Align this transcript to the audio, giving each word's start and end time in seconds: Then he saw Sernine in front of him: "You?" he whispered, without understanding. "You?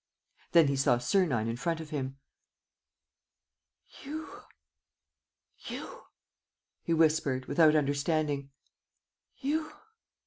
Then 0.53 0.65
he 0.67 0.75
saw 0.75 0.97
Sernine 0.97 1.47
in 1.47 1.57
front 1.57 1.79
of 1.79 1.91
him: 1.91 2.17
"You?" 4.03 4.47
he 6.83 6.91
whispered, 6.95 7.45
without 7.45 7.75
understanding. 7.75 8.49
"You? 9.37 9.71